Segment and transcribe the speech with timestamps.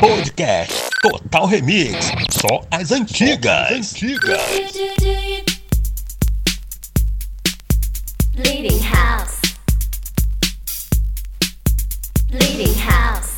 [0.00, 1.94] Podcast Total Remix.
[2.30, 3.68] Só as antigas.
[3.68, 5.44] Só as antigas.
[8.34, 9.42] Leading house.
[12.32, 13.29] Leading house.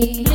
[0.00, 0.29] You.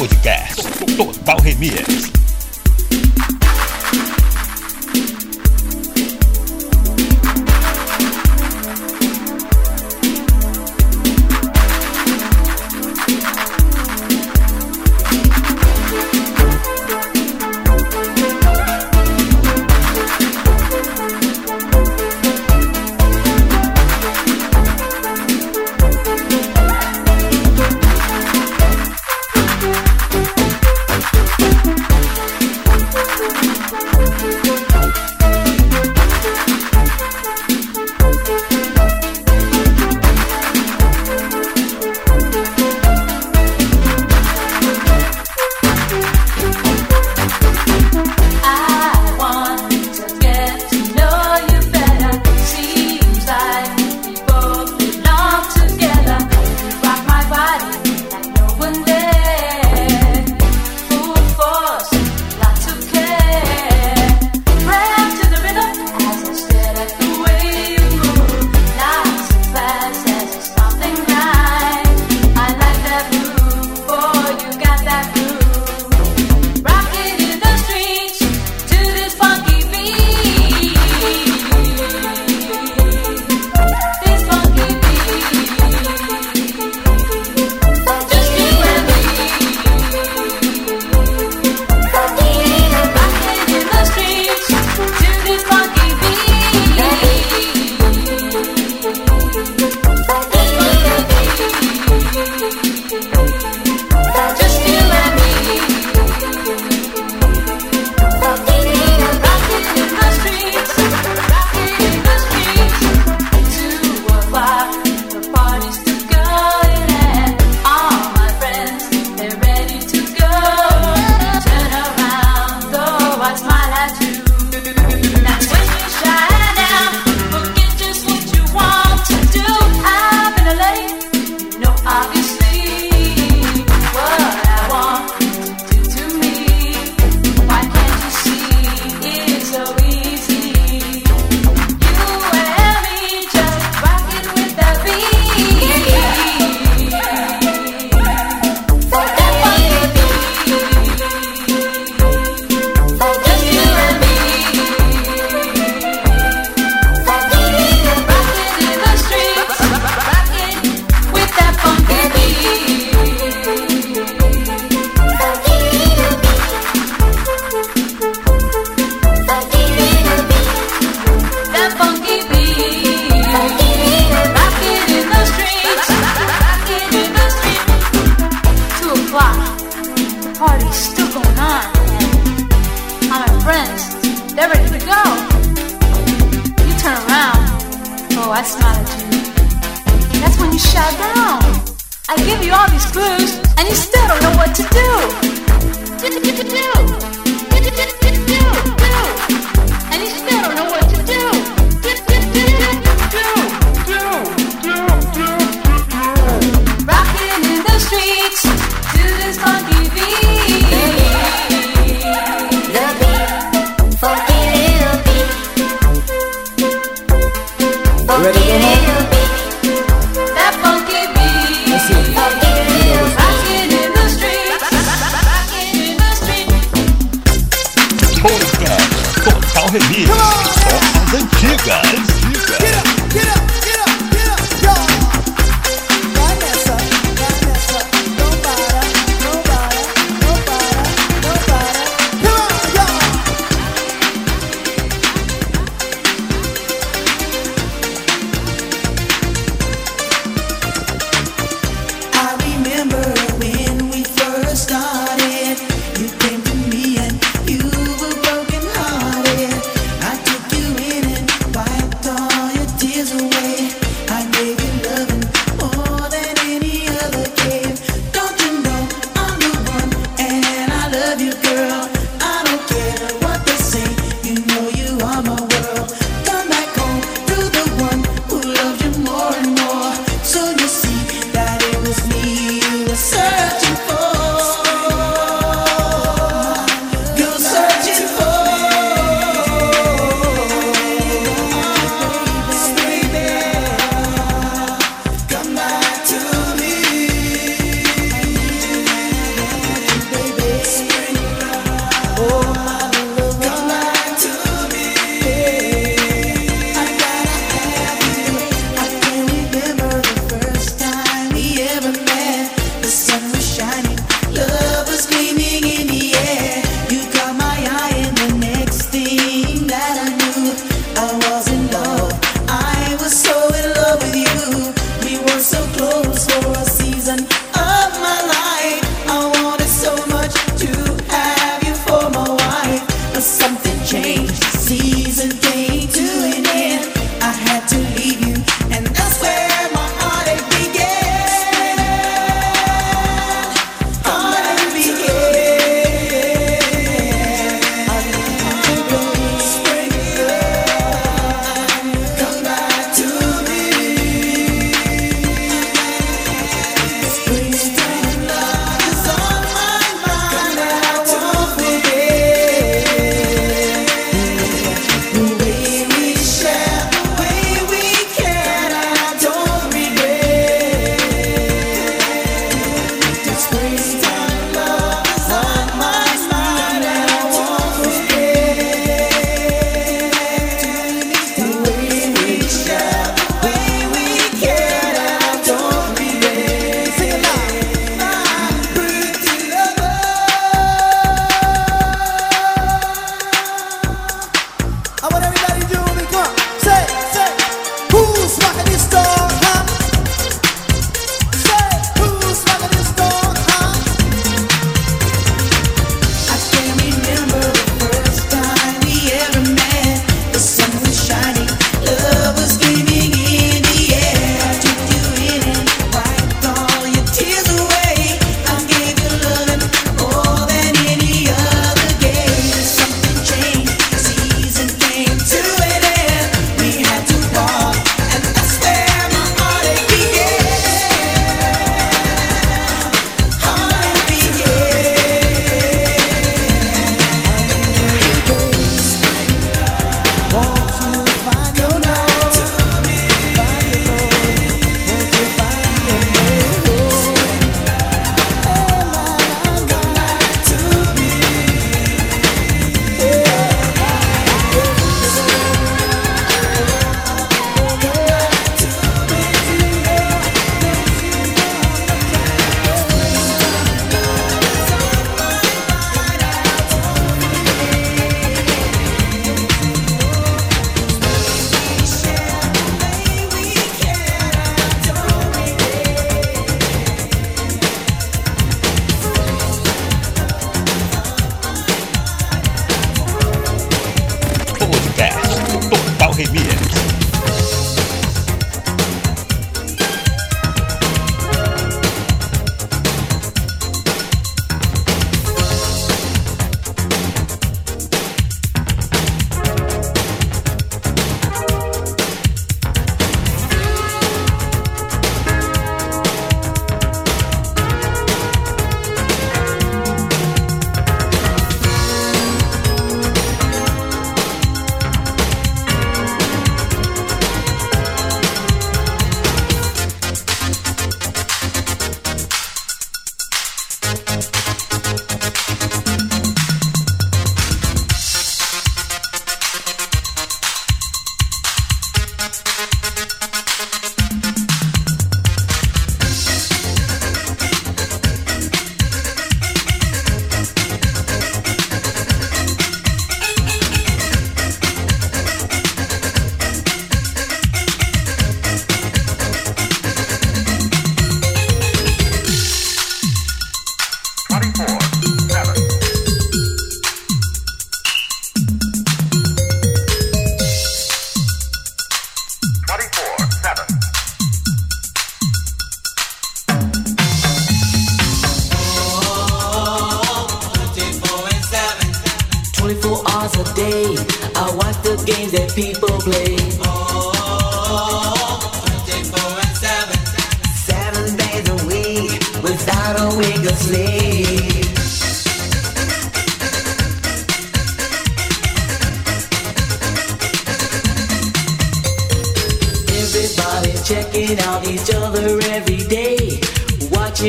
[0.00, 0.64] Podcast
[0.96, 2.29] Total Remix.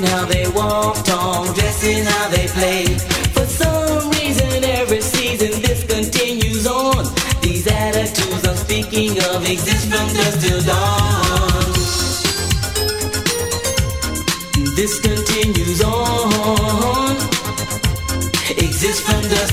[0.00, 3.11] How they walk, talk, dressing how they play.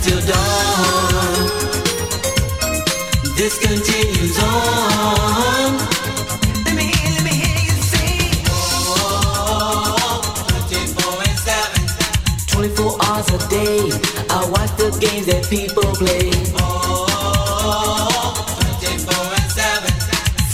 [0.01, 1.49] Till dawn.
[3.37, 5.77] This continues on.
[6.65, 8.45] Let me hear, let me hear you sing.
[12.47, 13.79] 24 hours a day,
[14.29, 16.31] I watch the games that people play.
[16.59, 18.33] Oh,
[18.81, 19.51] 24 and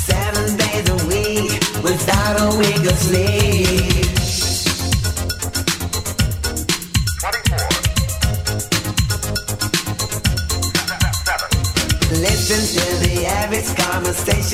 [0.10, 3.55] Seven days a week, without a wink of sleep.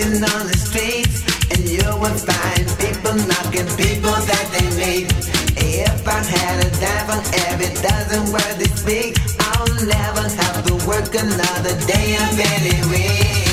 [0.09, 5.13] On the streets, and you will find people knocking people that they meet.
[5.57, 10.73] If I had a dime for every dozen words they speak, I'll never have to
[10.87, 13.50] work another day of any week.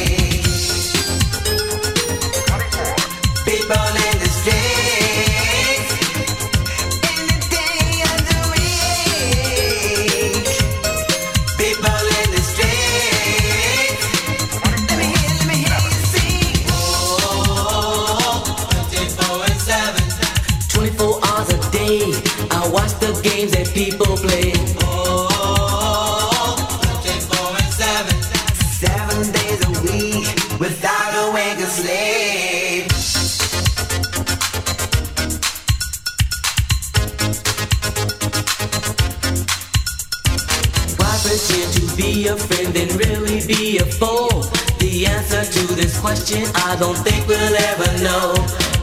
[41.99, 44.31] Be a friend and really be a foe?
[44.78, 48.35] The answer to this question I don't think we'll ever know.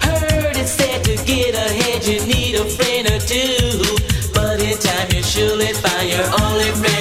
[0.03, 3.79] Heard it said to get ahead you need a friend or two.
[4.35, 6.94] But in time you'll surely find your only friend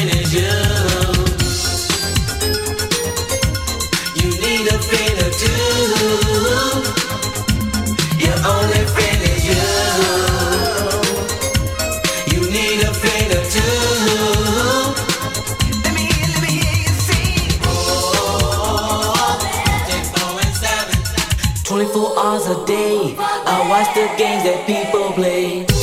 [22.87, 25.74] I watch the games that people play.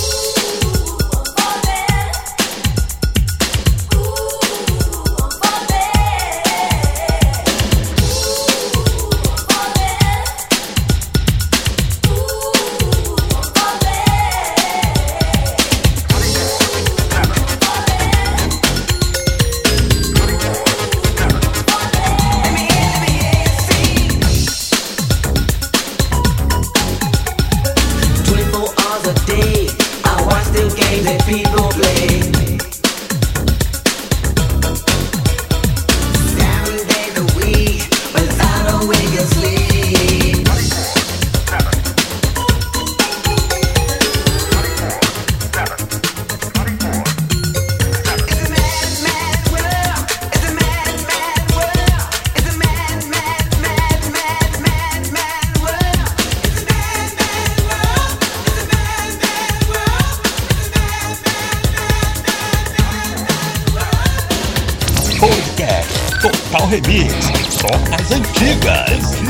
[68.65, 69.20] As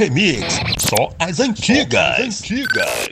[0.00, 0.40] Remix.
[0.78, 2.20] Só as antigas.
[2.20, 3.09] antigas.